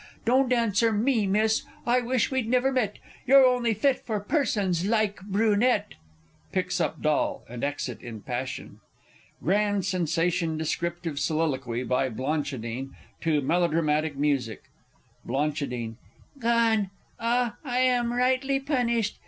[0.25, 2.97] Don't answer me, Miss I wish we'd never met.
[3.27, 5.93] You're only fit for persons like Brunette!
[6.51, 8.79] [Picks up doll, and exit in passion.
[9.43, 14.63] Grand Sensation Descriptive Soliloquy, by BLANCHIDINE, to Melodramatic Music.
[15.23, 15.45] Bl.
[16.39, 16.89] Gone!
[17.19, 19.19] Ah, I am rightly punished!